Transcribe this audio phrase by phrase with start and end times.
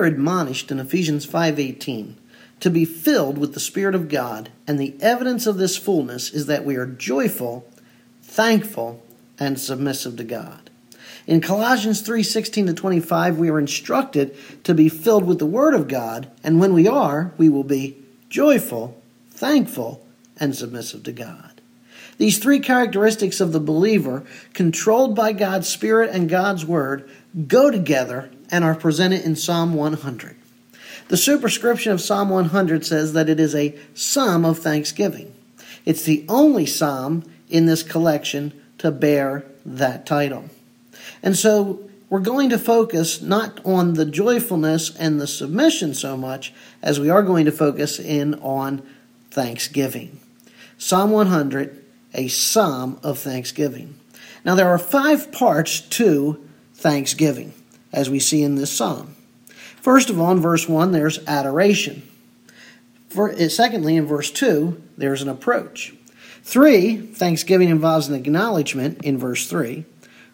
[0.00, 2.14] are admonished in Ephesians 5:18
[2.60, 6.46] to be filled with the spirit of God, and the evidence of this fullness is
[6.46, 7.66] that we are joyful,
[8.22, 9.02] thankful,
[9.38, 10.70] and submissive to God.
[11.26, 14.34] In Colossians 3:16 to 25, we are instructed
[14.64, 17.96] to be filled with the word of God, and when we are, we will be
[18.30, 20.06] joyful, thankful,
[20.38, 21.49] and submissive to God.
[22.20, 27.08] These three characteristics of the believer, controlled by God's Spirit and God's Word,
[27.48, 30.36] go together and are presented in Psalm 100.
[31.08, 35.34] The superscription of Psalm 100 says that it is a psalm of thanksgiving.
[35.86, 40.50] It's the only psalm in this collection to bear that title.
[41.22, 46.52] And so we're going to focus not on the joyfulness and the submission so much
[46.82, 48.86] as we are going to focus in on
[49.30, 50.20] thanksgiving.
[50.76, 51.79] Psalm 100,
[52.14, 53.98] a psalm of thanksgiving.
[54.44, 56.42] Now, there are five parts to
[56.74, 57.52] thanksgiving,
[57.92, 59.14] as we see in this psalm.
[59.80, 62.02] First of all, in verse 1, there's adoration.
[63.08, 65.94] For, uh, secondly, in verse 2, there's an approach.
[66.42, 69.84] 3, thanksgiving involves an acknowledgement in verse 3.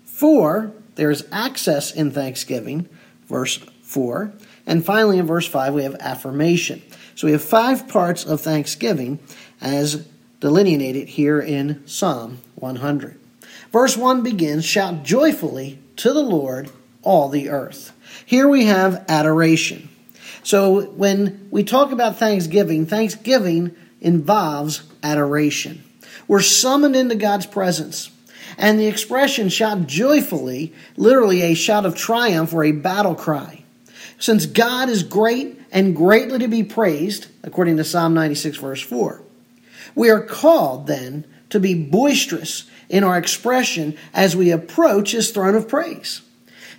[0.05, 2.89] 4, there's access in thanksgiving,
[3.29, 4.33] verse 4.
[4.67, 6.83] And finally, in verse 5, we have affirmation.
[7.15, 9.19] So we have five parts of thanksgiving
[9.61, 10.07] as
[10.41, 13.19] delineated here in Psalm 100.
[13.73, 16.71] Verse 1 begins Shout joyfully to the Lord,
[17.03, 17.93] all the earth.
[18.25, 19.89] Here we have adoration.
[20.43, 25.83] So when we talk about thanksgiving, thanksgiving involves adoration.
[26.29, 28.11] We're summoned into God's presence.
[28.59, 33.65] And the expression shout joyfully, literally a shout of triumph or a battle cry.
[34.19, 39.23] Since God is great and greatly to be praised, according to Psalm 96, verse 4,
[39.95, 45.55] we are called then to be boisterous in our expression as we approach his throne
[45.55, 46.23] of praise.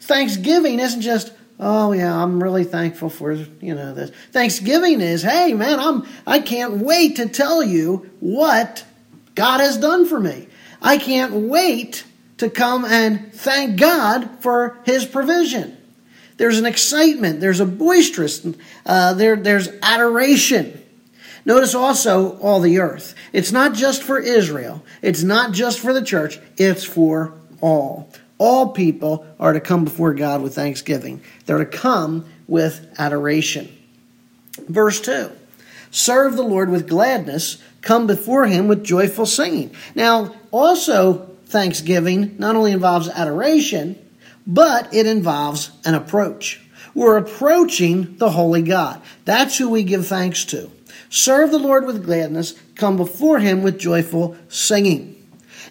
[0.01, 4.11] Thanksgiving isn't just, oh yeah, I'm really thankful for, you know, this.
[4.31, 8.85] Thanksgiving is, hey man, I'm I can't wait to tell you what
[9.35, 10.47] God has done for me.
[10.81, 12.05] I can't wait
[12.37, 15.77] to come and thank God for his provision.
[16.37, 18.45] There's an excitement, there's a boisterous,
[18.85, 20.83] uh, there, there's adoration.
[21.47, 23.15] Notice also all the earth.
[23.31, 28.09] It's not just for Israel, it's not just for the church, it's for all.
[28.37, 33.73] All people are to come before God with thanksgiving, they're to come with adoration.
[34.67, 35.31] Verse 2
[35.89, 39.73] Serve the Lord with gladness, come before him with joyful singing.
[39.95, 43.97] Now, also, thanksgiving not only involves adoration,
[44.45, 46.61] but it involves an approach.
[46.93, 49.01] We're approaching the Holy God.
[49.23, 50.71] That's who we give thanks to.
[51.09, 55.13] Serve the Lord with gladness, come before him with joyful singing.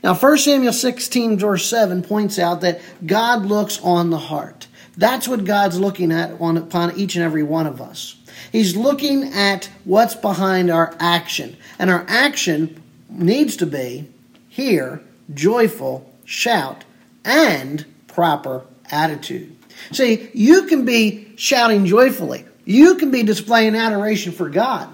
[0.03, 4.69] Now, 1 Samuel 16, verse 7 points out that God looks on the heart.
[4.97, 8.17] That's what God's looking at on, upon each and every one of us.
[8.53, 11.57] He's looking at what's behind our action.
[11.79, 14.09] And our action needs to be
[14.49, 15.03] here,
[15.35, 16.85] joyful, shout,
[17.25, 19.55] and proper attitude.
[19.93, 22.47] See, you can be shouting joyfully.
[22.65, 24.89] You can be displaying adoration for God.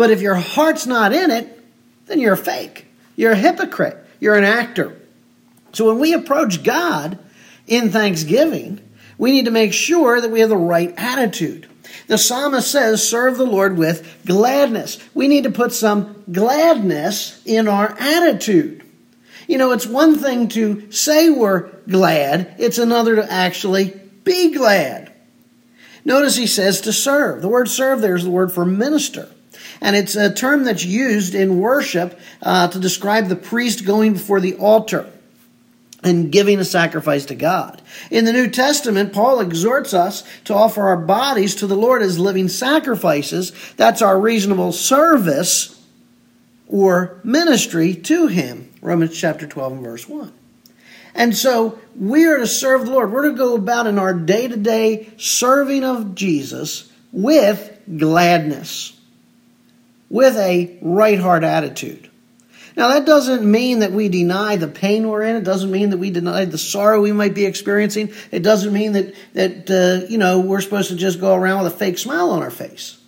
[0.00, 1.62] But if your heart's not in it,
[2.06, 2.86] then you're a fake.
[3.16, 3.98] You're a hypocrite.
[4.18, 4.98] You're an actor.
[5.74, 7.18] So when we approach God
[7.66, 8.80] in thanksgiving,
[9.18, 11.68] we need to make sure that we have the right attitude.
[12.06, 14.98] The psalmist says, serve the Lord with gladness.
[15.12, 18.82] We need to put some gladness in our attitude.
[19.48, 25.12] You know, it's one thing to say we're glad, it's another to actually be glad.
[26.06, 27.42] Notice he says to serve.
[27.42, 29.28] The word serve there is the word for minister.
[29.80, 34.40] And it's a term that's used in worship uh, to describe the priest going before
[34.40, 35.10] the altar
[36.02, 37.80] and giving a sacrifice to God.
[38.10, 42.18] In the New Testament, Paul exhorts us to offer our bodies to the Lord as
[42.18, 43.52] living sacrifices.
[43.76, 45.80] That's our reasonable service
[46.68, 48.70] or ministry to Him.
[48.80, 50.32] Romans chapter 12 and verse 1.
[51.14, 53.12] And so we are to serve the Lord.
[53.12, 58.99] We're to go about in our day to day serving of Jesus with gladness
[60.10, 62.10] with a right heart attitude.
[62.76, 65.36] Now, that doesn't mean that we deny the pain we're in.
[65.36, 68.12] It doesn't mean that we deny the sorrow we might be experiencing.
[68.30, 71.74] It doesn't mean that, that uh, you know, we're supposed to just go around with
[71.74, 72.98] a fake smile on our face.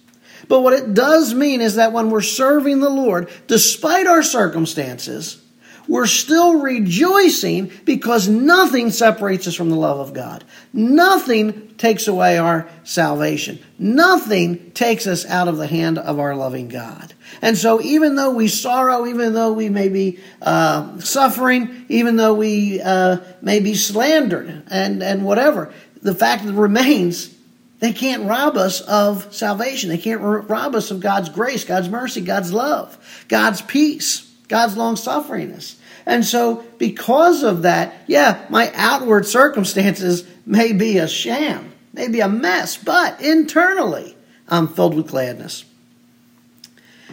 [0.49, 5.42] But what it does mean is that when we're serving the Lord, despite our circumstances,
[5.89, 10.45] we're still rejoicing because nothing separates us from the love of God.
[10.73, 13.59] Nothing takes away our salvation.
[13.79, 17.13] Nothing takes us out of the hand of our loving God.
[17.41, 22.35] And so, even though we sorrow, even though we may be uh, suffering, even though
[22.35, 27.35] we uh, may be slandered and, and whatever, the fact remains
[27.81, 29.91] They can't rob us of salvation.
[29.91, 32.97] They can't rob us of God's grace, God's mercy, God's love,
[33.27, 35.77] God's peace, God's long sufferingness.
[36.05, 42.21] And so, because of that, yeah, my outward circumstances may be a sham, may be
[42.21, 44.15] a mess, but internally,
[44.47, 45.65] I'm filled with gladness.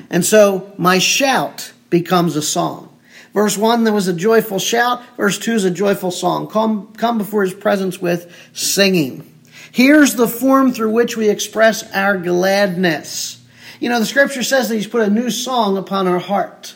[0.09, 2.93] And so, my shout becomes a song.
[3.33, 5.01] Verse 1, there was a joyful shout.
[5.15, 6.49] Verse 2 is a joyful song.
[6.49, 9.33] Come, come before his presence with singing.
[9.71, 13.41] Here's the form through which we express our gladness.
[13.79, 16.75] You know, the scripture says that He's put a new song upon our heart.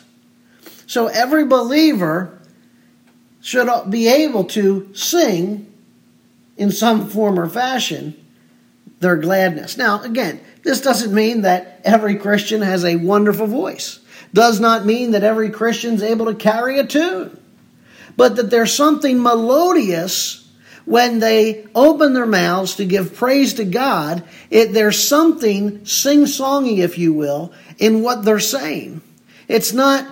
[0.86, 2.40] So every believer
[3.40, 5.72] should be able to sing
[6.56, 8.14] in some form or fashion
[9.00, 9.76] their gladness.
[9.76, 14.00] Now, again, this doesn't mean that every Christian has a wonderful voice.
[14.32, 17.38] Does not mean that every Christian's able to carry a tune.
[18.16, 20.44] But that there's something melodious
[20.84, 26.78] when they open their mouths to give praise to God, it, there's something sing songy,
[26.78, 29.00] if you will, in what they're saying.
[29.48, 30.06] It's not,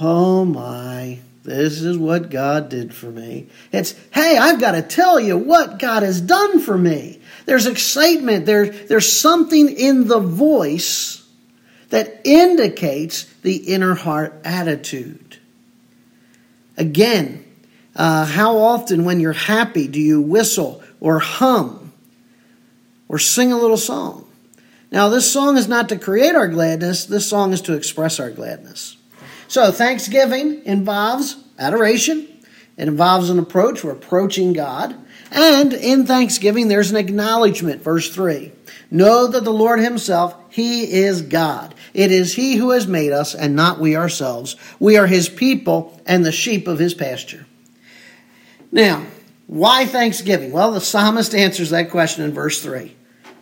[0.00, 3.48] oh my, this is what God did for me.
[3.70, 7.20] It's, hey, I've got to tell you what God has done for me.
[7.44, 11.26] There's excitement, there, there's something in the voice
[11.90, 15.38] that indicates the inner heart attitude.
[16.76, 17.44] Again,
[17.94, 21.92] uh, how often, when you're happy, do you whistle or hum
[23.08, 24.26] or sing a little song?
[24.90, 28.30] Now, this song is not to create our gladness, this song is to express our
[28.30, 28.96] gladness.
[29.48, 32.28] So, thanksgiving involves adoration,
[32.76, 33.84] it involves an approach.
[33.84, 34.96] We're approaching God.
[35.30, 37.82] And in thanksgiving, there's an acknowledgement.
[37.82, 38.52] Verse 3
[38.90, 41.74] Know that the Lord Himself, He is God.
[41.92, 44.56] It is He who has made us, and not we ourselves.
[44.78, 47.46] We are His people and the sheep of His pasture.
[48.70, 49.06] Now,
[49.46, 50.52] why thanksgiving?
[50.52, 52.94] Well, the psalmist answers that question in verse 3.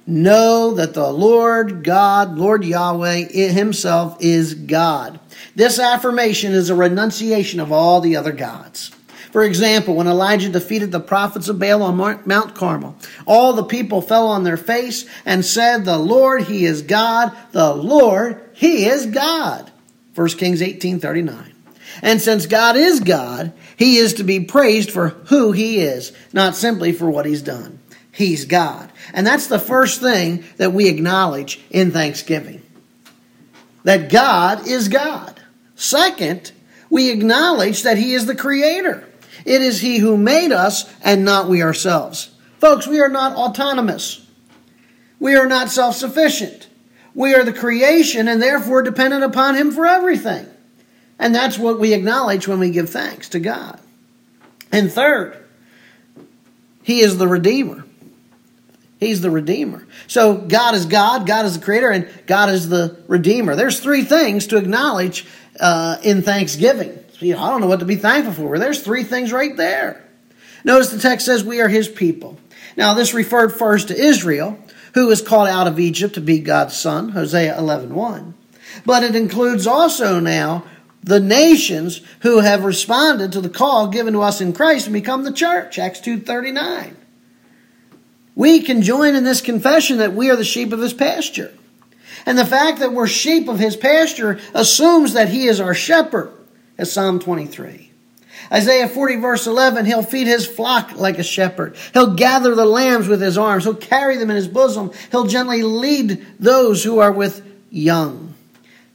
[0.06, 5.20] Know that the Lord God, Lord Yahweh himself is God.
[5.54, 8.90] This affirmation is a renunciation of all the other gods.
[9.30, 11.96] For example, when Elijah defeated the prophets of Baal on
[12.26, 12.96] Mount Carmel,
[13.26, 17.32] all the people fell on their face and said, The Lord, He is God.
[17.52, 19.70] The Lord, He is God.
[20.14, 21.52] 1 Kings 18 39.
[22.02, 26.56] And since God is God, he is to be praised for who he is, not
[26.56, 27.78] simply for what he's done.
[28.12, 28.92] He's God.
[29.12, 32.62] And that's the first thing that we acknowledge in Thanksgiving.
[33.84, 35.40] That God is God.
[35.74, 36.52] Second,
[36.90, 39.08] we acknowledge that he is the creator.
[39.44, 42.30] It is he who made us and not we ourselves.
[42.58, 44.24] Folks, we are not autonomous.
[45.18, 46.68] We are not self sufficient.
[47.14, 50.46] We are the creation and therefore dependent upon him for everything.
[51.18, 53.80] And that's what we acknowledge when we give thanks to God.
[54.70, 55.36] And third,
[56.82, 57.84] He is the Redeemer.
[59.02, 59.84] He's the Redeemer.
[60.06, 63.56] So God is God, God is the Creator, and God is the Redeemer.
[63.56, 65.26] There's three things to acknowledge
[65.58, 66.98] uh, in thanksgiving.
[67.18, 68.58] You know, I don't know what to be thankful for.
[68.58, 70.04] There's three things right there.
[70.64, 72.38] Notice the text says we are His people.
[72.76, 74.56] Now, this referred first to Israel,
[74.94, 77.88] who was called out of Egypt to be God's son, Hosea 11.1.
[77.88, 78.34] 1.
[78.86, 80.64] But it includes also now
[81.02, 85.24] the nations who have responded to the call given to us in Christ and become
[85.24, 86.94] the church, Acts 2.39.
[88.42, 91.54] We can join in this confession that we are the sheep of his pasture.
[92.26, 96.32] And the fact that we're sheep of his pasture assumes that he is our shepherd,
[96.76, 97.92] as Psalm 23.
[98.50, 101.76] Isaiah 40 verse 11, he'll feed his flock like a shepherd.
[101.92, 103.62] He'll gather the lambs with his arms.
[103.62, 104.90] He'll carry them in his bosom.
[105.12, 108.34] He'll gently lead those who are with young.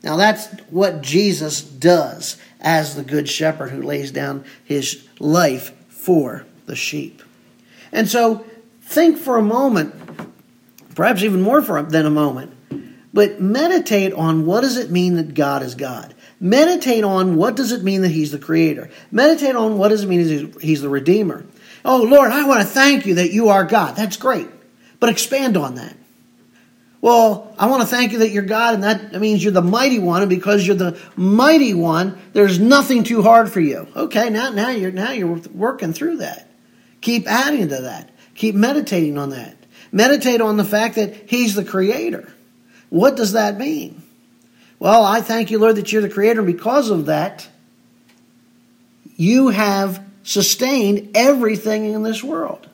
[0.03, 6.45] Now, that's what Jesus does as the Good Shepherd who lays down his life for
[6.65, 7.21] the sheep.
[7.93, 8.45] And so,
[8.87, 9.93] think for a moment,
[10.95, 12.53] perhaps even more for, than a moment,
[13.13, 16.13] but meditate on what does it mean that God is God.
[16.39, 18.89] Meditate on what does it mean that He's the Creator.
[19.11, 21.45] Meditate on what does it mean He's the Redeemer.
[21.83, 23.95] Oh, Lord, I want to thank you that you are God.
[23.95, 24.47] That's great.
[24.99, 25.95] But expand on that.
[27.01, 29.99] Well, I want to thank you that you're God, and that means you're the mighty
[29.99, 33.87] one, and because you're the mighty one, there's nothing too hard for you.
[33.95, 36.49] Okay, now, now you're now you're working through that.
[37.01, 38.09] Keep adding to that.
[38.37, 39.55] Keep meditating on that.
[39.91, 42.31] Meditate on the fact that He's the creator.
[42.89, 44.03] What does that mean?
[44.79, 47.49] Well, I thank you, Lord, that you're the creator, and because of that,
[49.15, 52.69] you have sustained everything in this world.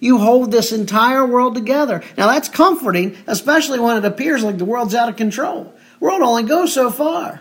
[0.00, 2.02] You hold this entire world together.
[2.16, 5.74] Now that's comforting, especially when it appears like the world's out of control.
[6.00, 7.40] World only goes so far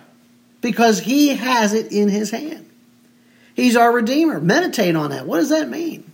[0.59, 2.69] because He has it in His hand.
[3.55, 4.41] He's our Redeemer.
[4.41, 5.25] Meditate on that.
[5.25, 6.10] What does that mean?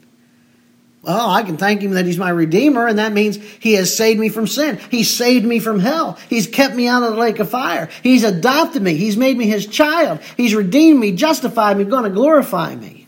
[1.04, 4.20] Well, I can thank him that he's my redeemer, and that means he has saved
[4.20, 4.80] me from sin.
[4.90, 6.18] He's saved me from hell.
[6.30, 7.90] He's kept me out of the lake of fire.
[8.04, 8.96] He's adopted me.
[8.96, 10.20] He's made me his child.
[10.36, 13.08] He's redeemed me, justified me, going to glorify me.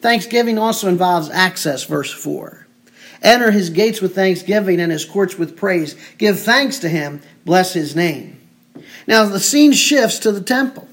[0.00, 2.66] Thanksgiving also involves access, verse 4.
[3.22, 5.96] Enter his gates with thanksgiving and his courts with praise.
[6.18, 7.22] Give thanks to him.
[7.44, 8.38] Bless his name.
[9.08, 10.88] Now the scene shifts to the temple.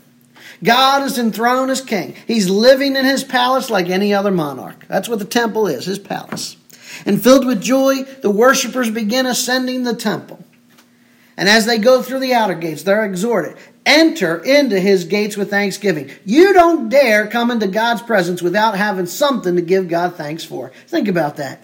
[0.63, 2.15] God is enthroned as king.
[2.25, 4.86] He's living in his palace like any other monarch.
[4.88, 6.55] That's what the temple is, his palace.
[7.05, 10.43] And filled with joy, the worshippers begin ascending the temple.
[11.36, 15.50] And as they go through the outer gates, they're exhorted enter into his gates with
[15.50, 16.10] thanksgiving.
[16.25, 20.72] You don't dare come into God's presence without having something to give God thanks for.
[20.88, 21.62] Think about that.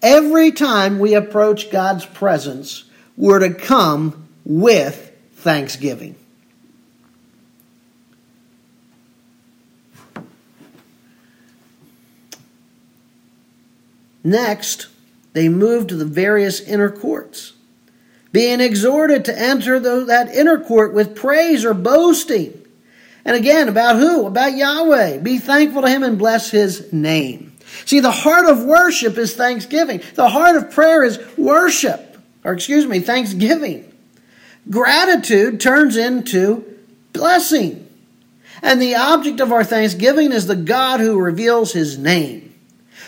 [0.00, 2.84] Every time we approach God's presence,
[3.16, 5.07] we're to come with
[5.48, 6.14] thanksgiving.
[14.22, 14.88] Next,
[15.32, 17.54] they moved to the various inner courts,
[18.30, 22.52] being exhorted to enter the, that inner court with praise or boasting.
[23.24, 24.26] And again, about who?
[24.26, 25.16] About Yahweh.
[25.20, 27.56] Be thankful to Him and bless His name.
[27.86, 30.02] See, the heart of worship is thanksgiving.
[30.14, 33.87] The heart of prayer is worship, or excuse me, thanksgiving.
[34.70, 36.64] Gratitude turns into
[37.12, 37.88] blessing.
[38.62, 42.54] And the object of our thanksgiving is the God who reveals his name,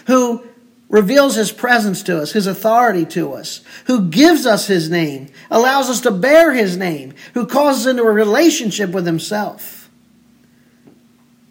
[0.06, 0.46] who
[0.88, 5.88] reveals his presence to us, his authority to us, who gives us his name, allows
[5.88, 9.88] us to bear his name, who calls us into a relationship with himself.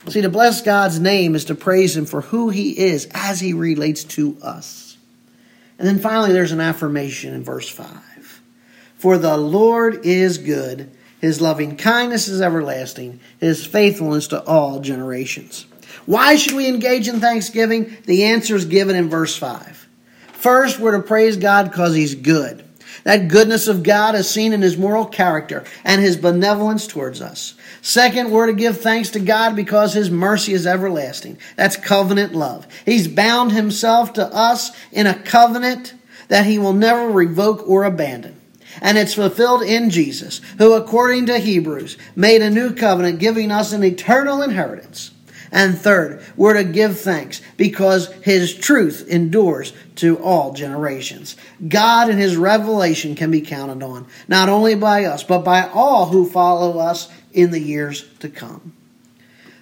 [0.07, 3.53] See, to bless God's name is to praise him for who he is as he
[3.53, 4.97] relates to us.
[5.77, 7.87] And then finally, there's an affirmation in verse 5.
[8.99, 10.91] For the Lord is good,
[11.21, 15.65] his loving kindness is everlasting, his faithfulness to all generations.
[16.05, 17.95] Why should we engage in thanksgiving?
[18.05, 19.87] The answer is given in verse 5.
[20.33, 22.65] First, we're to praise God because he's good.
[23.05, 27.53] That goodness of God is seen in his moral character and his benevolence towards us.
[27.81, 31.37] Second, we're to give thanks to God because his mercy is everlasting.
[31.55, 32.67] That's covenant love.
[32.85, 35.93] He's bound himself to us in a covenant
[36.27, 38.38] that he will never revoke or abandon
[38.81, 43.73] and it's fulfilled in Jesus, who, according to Hebrews, made a new covenant, giving us
[43.73, 45.11] an eternal inheritance.
[45.51, 51.35] And third, we're to give thanks because his truth endures to all generations.
[51.67, 56.07] God and his revelation can be counted on, not only by us, but by all
[56.07, 58.73] who follow us in the years to come.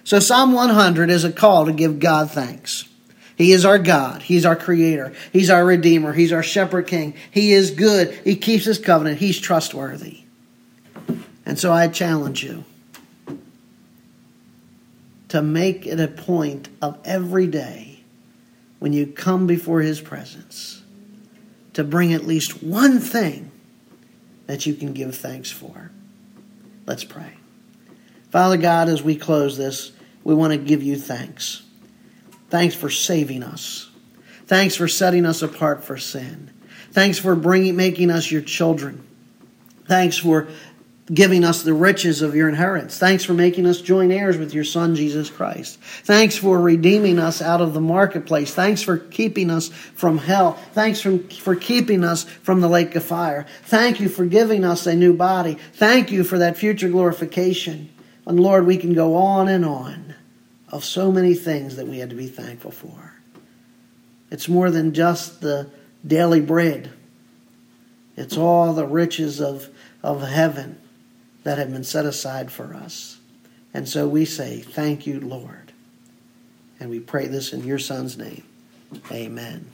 [0.04, 2.88] So, Psalm 100 is a call to give God thanks.
[3.38, 4.20] He is our God.
[4.20, 5.14] He's our creator.
[5.32, 6.12] He's our redeemer.
[6.12, 7.14] He's our shepherd king.
[7.30, 8.12] He is good.
[8.24, 9.20] He keeps his covenant.
[9.20, 10.22] He's trustworthy.
[11.46, 12.64] And so I challenge you
[15.28, 18.00] to make it a point of every day
[18.80, 20.82] when you come before his presence
[21.74, 23.52] to bring at least one thing
[24.46, 25.92] that you can give thanks for.
[26.86, 27.34] Let's pray.
[28.30, 29.92] Father God, as we close this,
[30.24, 31.62] we want to give you thanks.
[32.50, 33.90] Thanks for saving us.
[34.46, 36.50] Thanks for setting us apart for sin.
[36.92, 39.06] Thanks for bringing, making us your children.
[39.86, 40.48] Thanks for
[41.12, 42.98] giving us the riches of your inheritance.
[42.98, 45.78] Thanks for making us joint heirs with your Son, Jesus Christ.
[45.80, 48.54] Thanks for redeeming us out of the marketplace.
[48.54, 50.52] Thanks for keeping us from hell.
[50.72, 53.46] Thanks for, for keeping us from the lake of fire.
[53.64, 55.58] Thank you for giving us a new body.
[55.74, 57.90] Thank you for that future glorification.
[58.26, 60.07] And Lord, we can go on and on
[60.70, 63.14] of so many things that we had to be thankful for.
[64.30, 65.70] It's more than just the
[66.06, 66.92] daily bread.
[68.16, 69.68] It's all the riches of,
[70.02, 70.78] of heaven
[71.44, 73.18] that have been set aside for us.
[73.72, 75.72] And so we say, Thank you, Lord.
[76.80, 78.44] And we pray this in your Son's name.
[79.10, 79.70] Amen.